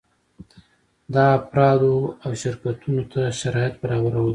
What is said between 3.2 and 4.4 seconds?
شرایط برابرول دي.